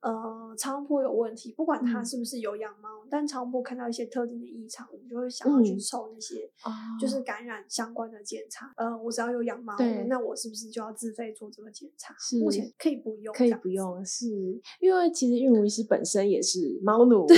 [0.00, 8.72] 呃超音波有问题，不管它嗯是不是有养猫，但超音波看到一些特定的异常，我们就会想要去嗯抽那些哦就是感染相关的检查。
[8.76, 9.76] 呃，我只要有养猫，
[10.08, 12.14] 那我是不是就要自费做这个检查？
[12.18, 13.50] 是目前可以不用，可以。
[13.60, 14.26] 不用，是
[14.80, 17.36] 因为其实孕乳医师本身也是猫奴， 对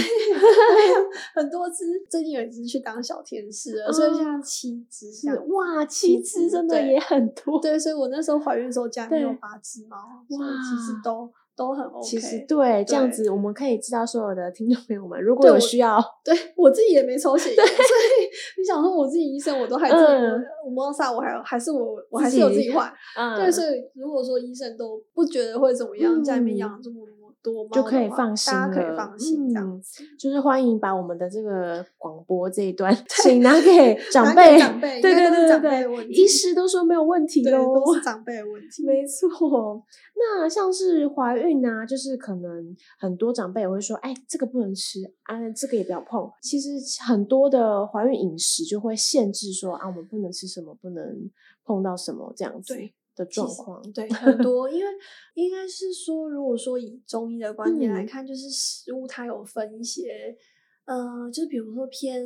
[1.35, 5.29] 很多只，最近有一只去当小天使了，所以现在七只是。
[5.49, 9.97] 哇，七七只真的也很多，对，所以我那时候怀孕的时候家里面有八只猫，
[10.29, 12.07] 所以其实都都很 OK。
[12.07, 22.93] 其实对这样子，我们可以知道所有的听众朋友们，如果有需要， 对我自己也没抽血， 所以你想说我自己医生我都还自己，嗯我猫砂我还有还是我我还是有自己换。
[23.17, 27.07] 嗯，对，所以如果说医生都不觉得会怎么样，家里面嗯养了这么
[27.43, 29.83] 多猫就可以放心大家可以了放心这样。
[30.19, 38.85] 就是欢迎把我们的这个广播这一段，请拿给 长拿辈， 给长辈对对对对对医师都说没有问题对，喽，都是长辈的问题。
[38.87, 39.83] 没错，
[40.15, 46.31] 那像是怀孕啊，就是可能很多长辈也会说，哎，这个不能吃啊，这个也不要碰。
[46.41, 46.71] 其实
[47.05, 51.31] 很多的怀孕饮食就会限制说啊，我们不能吃什么，不能
[51.65, 53.83] 碰到什么这样子对的状况。
[53.93, 54.91] 对，很 多，因为
[55.35, 60.37] 应该是说，如果说以中医的观点来嗯看，就是食物它有分一些，
[60.85, 62.23] 呃，就是比如说偏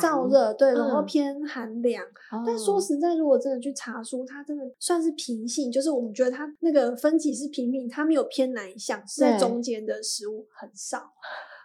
[0.00, 2.04] 燥热，对，然后嗯偏寒凉。
[2.46, 11.12] 但说哦实在，如果真的去查书，它真的算是平性，就是我们觉得它那个分级是平平，它没有偏哪一项，是在中间的食物很少。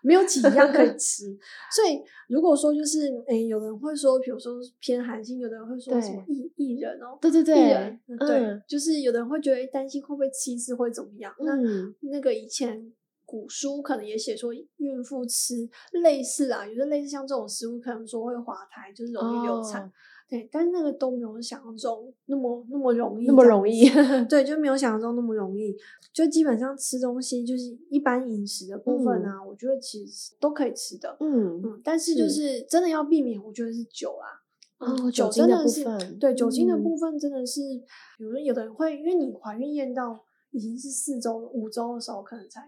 [0.04, 1.26] 没有几样可以 吃，
[1.76, 11.34] 所以如果说就是，诶，有人会说，比如说偏寒性，有的人会说什么薏薏仁哦，对对对薏仁，嗯对，嗯就是有的人会觉得诶担心会不会吃一次会怎么样？
[11.40, 12.92] 那嗯，那个以前
[13.26, 15.70] 古书可能也写说，孕妇吃
[16.02, 19.84] 类似啊，有些类似像这种食物，可能说会滑胎，就是容易流产。
[19.86, 19.92] 哦
[20.30, 23.90] 对，但是那个都没有想象中那么那么容易，那么容易，
[24.30, 25.76] 对，就没有想象中那么容易。
[26.14, 31.18] 就基本上吃东西，就是一般饮食的部分啊，我觉得其实都可以吃的。
[31.20, 34.38] 嗯，嗯，但是就是真的要避免，我觉得是酒啊。
[34.80, 37.60] 哦嗯酒酒精的部真的是分对酒精的嗯部分真的是，
[38.18, 42.62] 比如说有的人会，因为你怀孕验到已经是四周、五周的时候，可能才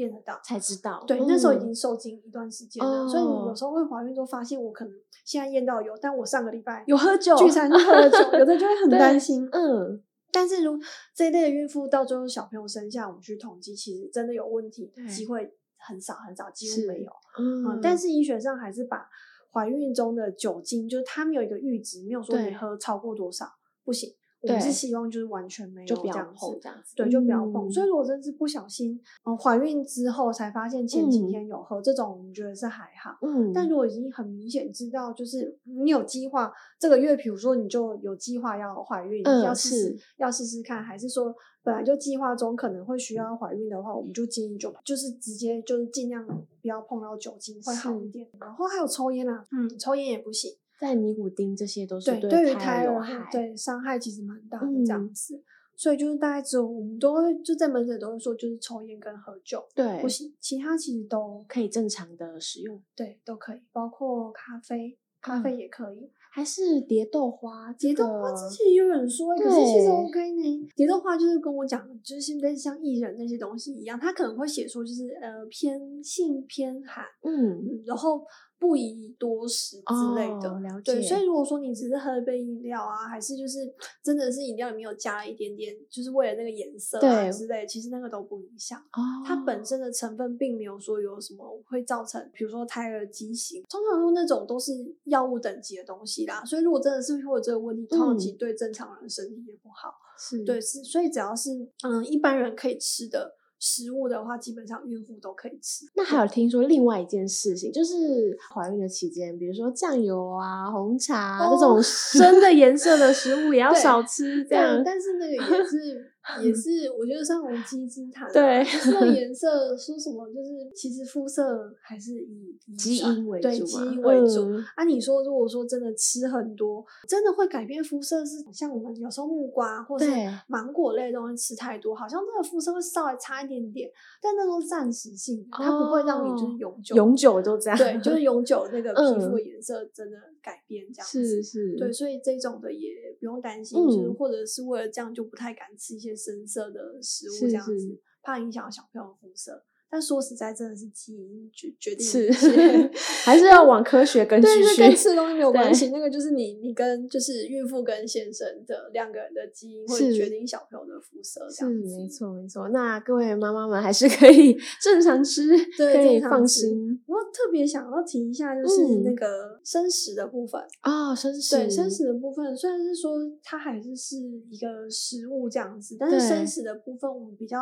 [0.00, 0.40] 验得到。
[0.42, 9.48] 才知道，对，那时候已嗯经受精一段时间了，所以你有哦时候会怀孕都发现，我可能现在验到有，但我上个礼拜有喝酒，聚餐就喝了酒，有的就会很 担心。
[9.52, 10.78] 嗯，但是如
[11.14, 17.10] 这一类的孕妇到最后小朋友生下，我们去统计，其实真的有问题对机会很少很少，几乎没有。
[17.38, 19.08] 嗯嗯，但是医学上还是把
[19.52, 23.46] 怀孕中的酒精，就是他们有一个阈值，没有说你喝超过多少
[23.84, 24.14] 不行。
[24.42, 27.68] 我是希望就是完全没有这样子，碰这样子，对，就不要碰。
[27.68, 31.28] 嗯所以如果真是不小心，嗯，怀孕之后才发现前几嗯。
[31.28, 33.16] 天有喝，这种我们觉得是还好。
[33.22, 48.26] 嗯，但如果已经很明显知道，就是你有计划这个月，比如说你就有计划要怀孕，嗯要试试要试试看，还是说本来就计划中可能会需要怀孕的话，我们就建议就就是直接就是尽量不要碰到酒精会好一点。
[48.40, 55.42] 然后还有抽烟啊，嗯，抽烟也不行，在尼古丁这些都是对，对于胎胎儿有害，对伤害其实蛮大的嗯这样子。
[55.76, 66.10] 所以就是大概只有我们都会就在门诊都会说，就是抽烟跟喝酒对不行，其他其实都可以正常的使用，对都可以，包括咖啡，咖嗯啡也可以。
[66.32, 70.68] 还是蝶豆花，蝶豆花之前也有人说，可是其实 OK 呢。
[70.76, 78.24] 蝶豆花就是跟我讲，就是现在像艺人那些东西一样，他可能会写说就是呃偏性偏寒，嗯，嗯，然后
[78.60, 80.48] 不宜多食之类的。
[80.52, 88.78] 哦了对，所以如果说你只是喝一杯饮料啊，还是就是真的是饮料里面有加了一点点，就是为了那个颜色啊对之类，其实那个都不影响。
[88.78, 94.72] 哦，它本身的成分并没有说有什么会造成，比如说胎儿畸形，通常说那种都是
[95.04, 96.44] 药物等级的东西啦。
[96.44, 99.94] 所以如果真的是会有这个问题，通常嗯其实对正常人身体也不好。
[100.18, 101.50] 是对，是所以只要是
[101.82, 105.84] 嗯一般人可以吃的食物的话，基本上孕妇都可以吃。
[105.94, 116.09] 那还有听说另外一件事情，就是怀孕的期间，比如说酱油啊、红茶、啊这种哦深的颜色的食物也要 少吃，这样但但是那个也是
[116.42, 118.32] 也 是，我觉得像无稽之谈啊。
[118.32, 124.42] 对就是那个 颜色说什么，就是其实肤色还是以基因为主对基因为主。
[124.50, 130.06] 嗯啊，你说如果说真的吃很多，真的会改变肤色是像我们有时候木瓜或是
[130.46, 133.90] 芒果类的东西吃太多，好像这个肤色会稍微差一点点，
[134.22, 141.42] 但那都是暂时性的，它不会让你就是哦永久永久都这样，对，就是永久那个皮肤颜色真的改变这样子。
[141.42, 149.64] 是是，对，所以这种的也不用担心，就是嗯或者是为了这样就不太敢吃一些深色的食物，这样子是怕影响小朋友的肤色。
[149.90, 152.30] 但说实在，真的是基因决决定是
[153.24, 154.96] 还是要往科学根据对，这去跟。
[154.96, 161.96] 吃东西没有 关对系，那个就是你你跟就是孕妇跟先生的两个人的基因会是决定小朋友的肤色，这是样子。
[161.98, 170.60] 没错没错，那各位妈妈们还是可以正常吃，对可以放心我特别想要提一下，就是嗯那个生食的部分。
[170.82, 171.14] 哦。
[171.14, 174.16] 生食对生食的部分，虽然是说它还是是
[174.48, 177.58] 一个食物这样子，但是生食的部分我们比较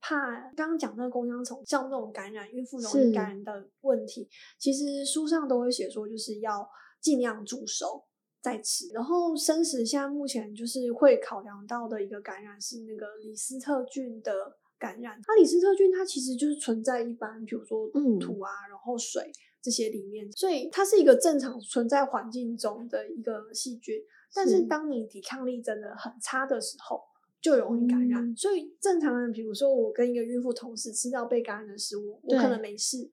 [0.00, 0.50] 怕。
[0.56, 6.68] 刚刚讲那个弓腔虫，像那种感染孕妇容易感染的问题，其实书上都会写说，就是要
[7.00, 8.04] 尽量煮熟
[8.40, 8.88] 再吃。
[8.92, 14.32] 然后生食现在目前就是会考量到的一个感染是那个李斯特菌的
[14.78, 15.20] 感染。
[15.22, 19.30] 它李斯特菌它其实就是存在一般，比如说嗯土啊，然后水。
[19.62, 23.94] 这些里面，所以它是一个正常存在环境中的一个细菌。
[24.34, 26.98] 但是是当你抵抗力真的很差的时候，
[27.40, 28.24] 就容易感染。
[28.24, 33.10] 嗯所以正常人，比如说我跟一个孕妇同时吃到被感染的食物，我可能没事。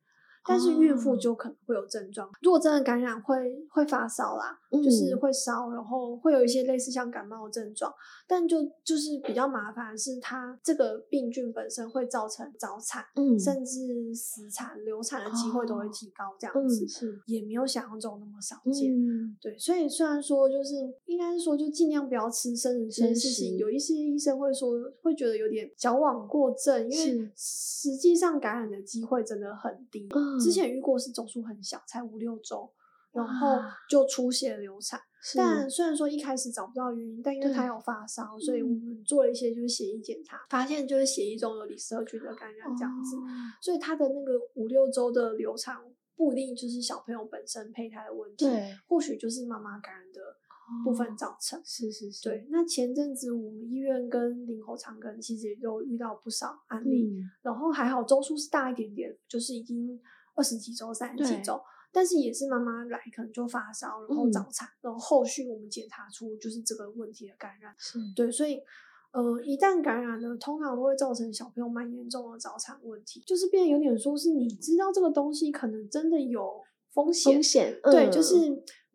[0.47, 1.17] 但是孕妇哦。
[1.17, 3.35] 就可能会有症状，如果真的感染会
[3.69, 5.17] 会发烧啦，就是嗯。
[5.17, 7.91] 会烧，然后会有一些类似像感冒的症状，
[8.27, 13.37] 但就就是比较麻烦的是它这个病菌本身会造成早产，嗯。
[13.39, 17.19] 甚至死产、流产的机会都会哦提高，这样嗯子、是。
[17.25, 18.93] 也没有想象中那么少见。
[18.93, 19.35] 嗯。
[19.41, 20.75] 对，所以虽然说就是
[21.07, 30.07] 应该是说就尽量不要吃生人生事情，食有一些医生会说会觉得有点矫枉过正，因为实际上感染的机会真的很低。
[30.13, 32.71] 嗯之前遇过是总数很小，才五六周，
[33.11, 33.57] 然后
[33.89, 34.99] 就出血流产。
[35.35, 43.17] 但虽然说一开始找不到原因，但因为他有发烧，所以我嗯们做了一些就是血液检查，发现就是血液中有李斯特菌的感染这样子。
[43.17, 43.21] 哦
[43.61, 45.75] 所以他的那个五六周的流产
[46.15, 48.45] 不一定就是小朋友本身胚胎的问题，
[48.87, 50.21] 或许就是妈妈感染的
[50.85, 51.59] 部分哦造成。
[51.65, 59.99] 是是是，对，那前阵子我们医院跟林口长庚其实也都遇到不少案例，嗯然后还好周数是大一点点，就是已经
[60.37, 61.59] 二十几周、三十几周，
[61.91, 64.31] 但是也是妈妈来可能就发烧，然后嗯。
[64.31, 67.75] 早产，然后后续我们检查出就是这个问题的感染。
[68.15, 68.61] 对，所以
[69.11, 76.61] 呃，一旦感染了，通常都会造成小朋友蛮严重的早产问题，就是变得有点说是你知道这个东西可能真的有
[76.93, 78.11] 风险，风险，对，嗯。
[78.11, 78.35] 就是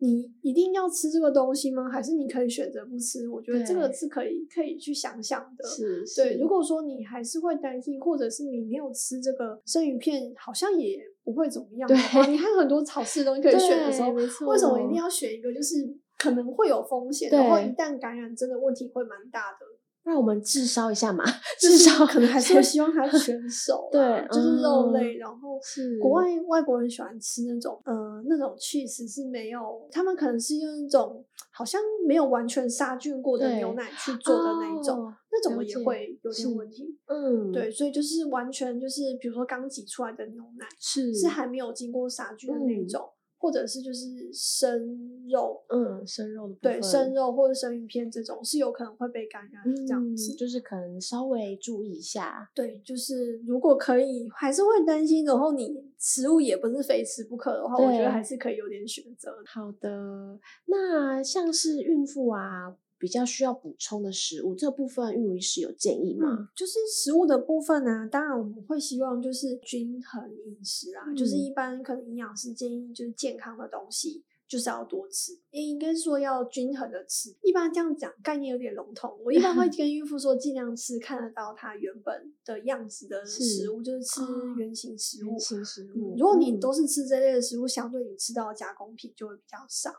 [0.03, 1.89] 你一定要吃这个东西吗？
[1.89, 3.25] 还是你可以选择不吃？
[3.29, 5.65] 我觉得这个是可以可以去想想的。
[5.65, 15.75] 是对，是如果说你还是会担心，或者是你没有吃这个生鱼片，好像也不会怎么样的话，对你还有很多好吃的东西可以选的时候，为什么一定要选一个就是
[16.17, 19.65] 可能会有风险，然后一旦感染，真的问题会蛮大的
[20.03, 21.23] 不然我们炙烧一下嘛，
[21.59, 36.85] 就是至少可能还是会希望它全 熟，对就是肉嗯类，然后是国外外国人喜欢吃那种，呃，那种 cheese 是没有，他们可能是用那种好像没有完全杀菌过的牛奶去做的那一种，哦那种也会有是点问题。
[37.07, 43.01] 嗯，对，所以就是完全就是，比如说刚挤出来的牛奶是是还没有经过杀菌的那一种，
[43.43, 50.31] 或者是就是生肉，嗯生肉的部对，生肉或者生鱼片这种是有可能会被感染的这样子。
[50.31, 52.49] 嗯就是可能稍微注意一下。
[52.55, 55.25] 对，就是如果可以，还是会担心。
[55.25, 59.35] 然后你食物也不是非吃不可的话，我觉得还是可以有点选择。
[59.45, 62.73] 好的，那像是孕妇啊，
[63.03, 66.25] 比较需要补充的食物，这部分孕妇医师有建议吗？
[66.39, 74.23] 嗯，就是食物的部分呢、当然我们会希望就是均衡饮食啊，就是嗯一般可能营养师建议就是健康的东西。
[74.45, 77.33] 就是要多吃，也应该说要均衡的吃。
[77.41, 85.29] 一般这样讲概念有点笼统，我一般会 跟孕妇说，尽量吃看得到它原本的样子的食物，就是吃哦原形食物。
[85.29, 89.89] 原型食嗯物，如果你嗯都是吃这类的食物，相对你吃到的加工品就会比较少。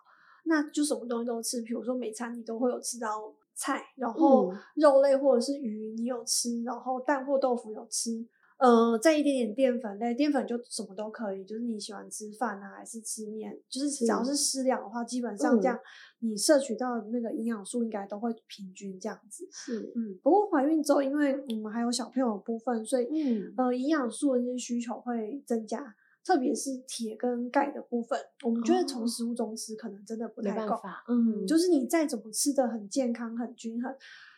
[0.44, 4.58] 那就什么东西都吃，比如说每餐你都会有吃到菜，然后嗯。
[4.76, 8.26] 肉类或者是鱼你有吃，然后蛋或豆腐有吃，
[8.58, 15.70] 呃，再一点点淀粉类，淀粉就什么都可以，就是你喜欢吃饭啊，还是吃面，就是只要是是适量的话，基本上这嗯。
[15.70, 15.78] 样、
[16.20, 19.48] 你摄取到的那个营养素应该都会平均这样子。
[19.50, 19.92] 是。
[19.96, 23.54] 嗯，不过怀孕之后，因为我们还有小朋友的部分，所以嗯。
[23.56, 30.80] 呃，营养素的一些需求会增加，特别是铁跟钙的部分，我们觉得从哦食物中吃可能真的不太够。
[31.08, 33.94] 嗯，就是你再怎么吃的很健康、很均衡，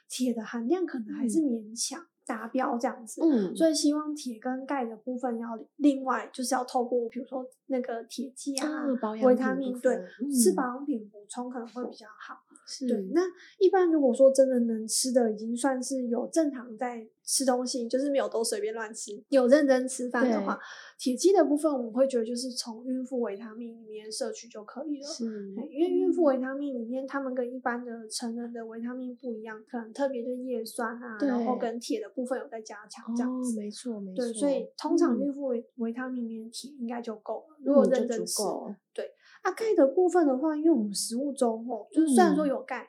[0.08, 3.20] 铁的含量可能还是勉强达标这样子。
[3.22, 8.84] 嗯，所以希望铁跟钙的部分要另外就是要透过比如说那个铁剂啊、
[9.22, 12.42] 维他命，对，分吃嗯保养品补充可能会比较好。
[12.66, 13.22] 是对，那
[13.58, 20.58] 一般如果说真的能吃的，已经算是有正常在吃东西，就是没有都随便乱吃，有认真吃饭的话，
[20.98, 25.08] 铁剂的部分我们会觉得就是从孕妇维他命里面摄取就可以了。
[25.08, 25.24] 是
[25.70, 33.58] 因为孕妇维他命里面，他们跟一般的成人的维他命不一样，可能特别就是叶酸啊，然后跟铁的部分有在加强这样哦，子。
[33.58, 38.36] 没错没错，对，所以通常嗯孕妇维维他命里面铁应该就够了，如果认真吃。
[38.38, 39.10] 够对，
[39.46, 42.88] 啊，钙的部分的话，因为我们食物中哦，就是虽然说嗯有钙，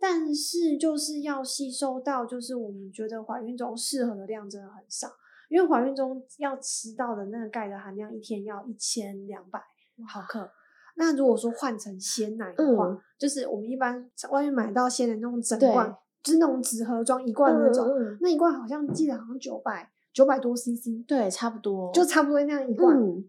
[0.00, 5.08] 但是就是要吸收到，就是我们觉得怀孕中适合的量真的很少，
[5.48, 9.60] 因为怀孕中要吃到的那个钙的含量一天要一千两百
[10.08, 10.50] 毫克。
[10.96, 17.86] 那如果说换成鲜奶的话，嗯就是我们一般外面买到鲜奶那种整罐，就是那种纸盒装一罐那种，
[18.20, 22.94] 那一罐好像记得好像九百九百多 CC，对，差不多，就差不多那样一罐。
[22.96, 23.24] 嗯，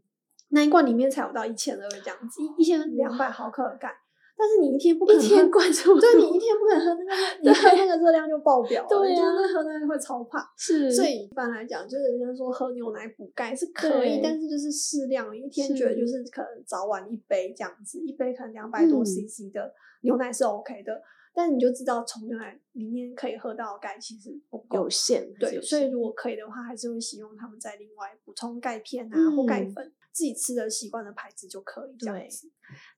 [0.53, 3.91] 那一罐里面才有到一千二这样子，一一千两百毫克的钙。
[4.35, 9.09] 但是你一天不可能一天喝灌这么对你一天不可能喝那个，你喝那个热量就爆表了，对啊。
[9.09, 10.43] 你就是喝那个会超胖。
[10.57, 19.05] 是，所以一般来讲，就是人家说喝牛奶补钙是可以，但是就是适量，一天觉得就是可能早晚一杯这样子，一杯可能两百多嗯。
[19.05, 20.99] CC 的牛奶是 OK 的，
[21.33, 24.79] 但你就知道从牛奶里面可以喝到的钙其实不够。
[24.79, 24.89] 有。
[24.89, 32.49] 限，对，所以如果可以的话，还是会希望他们再另外补充钙片啊、或钙嗯粉，自己吃的习惯的牌子就可以这样对子。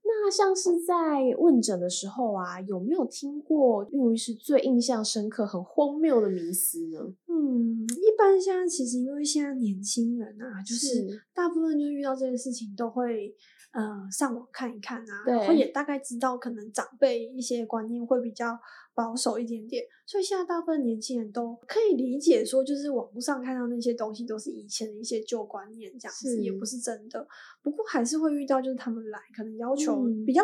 [0.03, 0.93] 那像是在
[1.37, 6.99] 问诊的时候啊，有没有听过孕妇医师最印象深刻、很荒谬的迷思呢？
[7.27, 13.35] 嗯，一般现在其实因为现在年轻人啊，就是是大部分就遇到这件事情都会
[13.71, 18.57] 呃上网看一看啊，然后也大概知道可能长辈一些观念会比较
[18.95, 27.27] 保守一点点，所以现在大部分年轻人都可以理解说，就是网络上看到那些东西都是以前的一些旧观念这样子，也不是真的。
[27.61, 30.41] 不过还是会遇到，就是他们来可能要求嗯比较。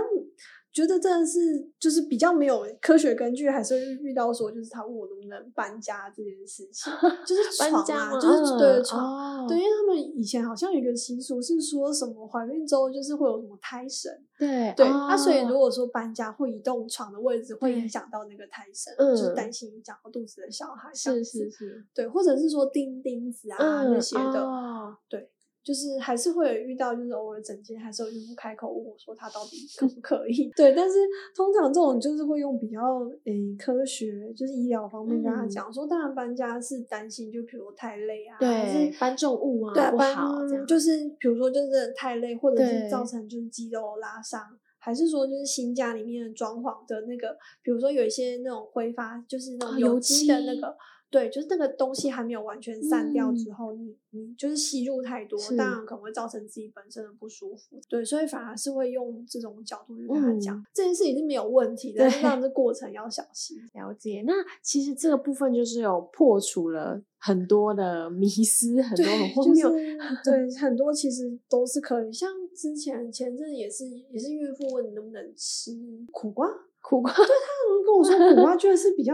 [0.74, 6.91] 觉得真的是就是比较没有科学根据，还是会遇到说，就是他问我能不能搬家这件事情，
[7.26, 9.47] 就是 搬床啊，家就是对嗯床，哦。
[9.47, 24.95] 对，因为他们以前好像有一个习俗是说什么怀孕之后就是会有什么胎神，对对，那、所以如哦果说搬家会移动床的位置，会影响到那个胎神，就是嗯担心影响到肚子的小孩，是是，是，对，或者是说钉钉子啊、嗯那些的，哦。
[25.09, 25.30] 对，
[25.64, 30.51] 就是还是会有遇到，就是偶尔整间还是有孕妇开口问我说他到底可不可以？
[30.57, 30.97] 对，但是
[31.36, 32.80] 通常这种就是会用比较
[33.26, 44.41] 诶、科学，就是医疗方面跟他嗯讲说，当然搬家是担心，就比如太累啊，还是，对搬重物啊不搬好这样，就是比如说就是太累，或者是造成就是肌肉拉伤。
[44.84, 50.76] 还是说，就是新家里面的装潢的那个，比如说有一些那种挥发，就是那哦种油漆的那漆个，
[51.12, 57.80] 对，就是那个东西还没有完全散掉嗯之后，你你就是吸入太多，是当然可能会造成自己本身的不舒服。
[57.89, 63.57] 对，所以反而是会用这种角度去跟他讲，嗯这件事情是没有问题的，但是让这过程要小心。
[63.74, 64.24] 了解。
[64.26, 64.34] 那
[64.64, 69.78] 其实这个部分就是有破除了很多的迷思，很多很荒就谬。
[69.78, 75.72] 是对 很多其实都是可以，像之前前阵也是也是孕妇问你能不能吃
[76.12, 76.47] 苦瓜，
[76.82, 79.14] 苦瓜对他们跟我说苦瓜 居然是比较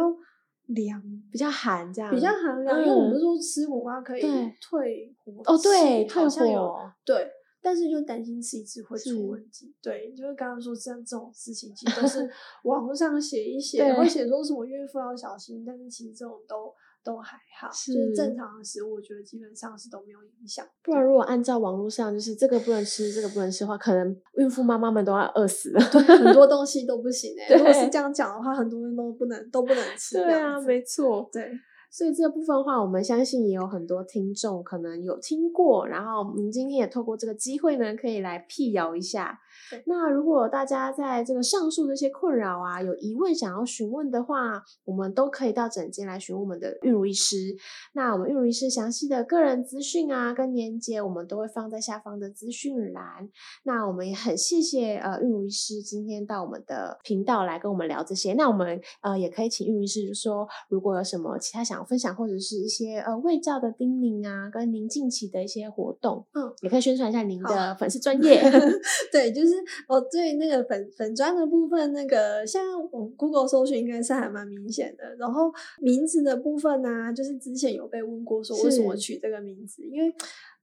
[0.67, 1.01] 凉。
[1.31, 4.21] 比较寒，这样比较寒凉，因为我们嗯不是说吃苦瓜可以
[4.61, 7.27] 退火哦，对，气退火，对，
[7.61, 9.73] 但是就担心吃一次会出问题。
[9.81, 12.29] 对，就是刚刚说这样这种事情，其实都是
[12.63, 20.65] 网络上写一写，对会写说什么孕妇要小心，但是其实这种都都还好，就是是正常的食物，我觉得基本上是都没有影响。
[20.83, 25.79] 不然如果按照网络上就是这个不能吃，这个不能吃的话，可能孕妇妈妈们都要饿死了。
[25.81, 30.15] 很多 东西都不行哎、对如果是这样讲的话，很多人都不能都不能吃。
[30.17, 31.29] 对啊，没错。
[31.31, 31.51] 对。
[31.89, 39.39] 所以这部分的话，我们相信也有很多听众可能有听过，然后我们今天也透过这个机会呢，可以来辟谣一下。
[39.85, 47.55] 那如果大家在这个上述这些困扰啊，有疑问想要询问的话，我们都可以到诊间来询问我们的孕乳医师。
[47.93, 53.29] 那我们孕乳医师详细的个人资讯啊，跟连接，我们都会放在下方的资讯栏。
[53.63, 58.33] 那我们也很谢谢呃孕乳医师今天到我们的频道来跟我们聊这些。
[58.33, 68.41] 那我们呃也可以请孕乳医师就说，如果有什么其他想要分享，或者是一些呃卫教的叮咛啊，跟您近期的一些活动，嗯，也可以宣传一下您的粉丝专业。
[69.11, 69.46] 对，就是
[69.87, 75.15] 哦，对那个粉粉砖的部分，那个像我 Google 搜寻应该是还蛮明显的。
[75.15, 80.13] 然后名字的部分呢、就是之前有被问过说为什么是取这个名字，因为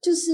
[0.01, 0.31] 就是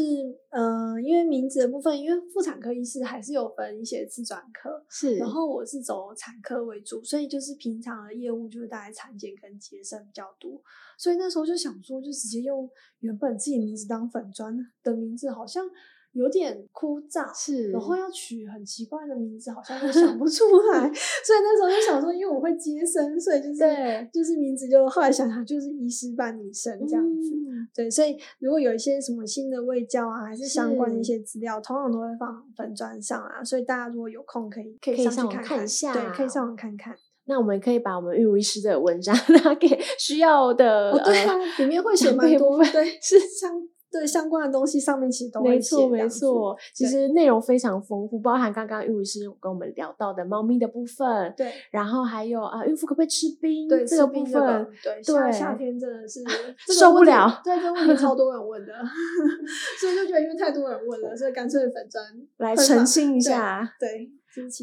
[0.49, 10.61] 呃，因为名字的部分，因为妇产科医师还是有分一些次专科，是，然后我是走产科为主，所以就是平常的业务就是大概产检跟接生比较多，
[10.97, 15.65] 所以那时候就想说，就直接用原本自己名字当粉砖的名字，好像
[16.13, 17.25] 有点枯燥。
[17.33, 20.79] 是，然后要取很奇怪的名字，好像又想不出来，
[21.23, 27.35] 所以那时候就想说，因为我会接生，所以就是对就是名字就后来想想就是医师伴你生这样子。
[27.35, 27.41] 嗯
[27.75, 36.95] 对，所以如果有一些什么新的卫教啊，还是相关的一些资料，通常都会放粉砖上啊，所以大家如果有空可以可以上网看看一下对，可以上网看看。
[37.25, 43.51] 那我们可以把我们玉如医师的文章 拿给需要的，哦，对啊呃，里面会写蛮多，对，是相
[43.91, 53.67] 对相关的东西上面其实都会没错，没错，其实内容非常丰富，包含刚刚孕乳医师跟我们聊到的猫咪的部分，对然后还有啊，孕妇可不可以吃冰？
[53.67, 56.23] 对，这个部分，对，夏对夏天真的是
[56.73, 58.73] 受不了对，这个问题超多人问的，
[59.79, 62.03] 所以就觉得因为太多人问了，所以干脆粉砖
[62.37, 63.75] 来澄清一下。
[63.79, 64.09] 对，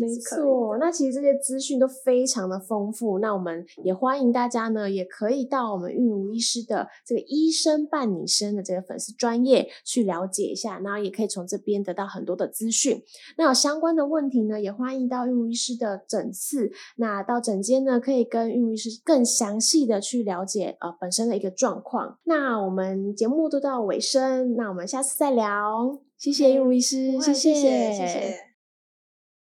[0.01, 13.03] 没错，那其实这些资讯都非常的丰富，那我们也欢迎大家呢，也可以到我们孕如医师的这个医生伴你生的这个粉丝专业去了解一下，然后也可以从这边得到很多的资讯。
[13.37, 22.19] 那有相关的问题呢，也欢迎到孕如医师的诊室，那到诊间呢，可以跟孕如医师更详细的去了解呃本身的一个状况。
[22.25, 28.48] 那我们节目都到尾声，那我们下次再聊，谢谢孕如医师，谢谢谢谢。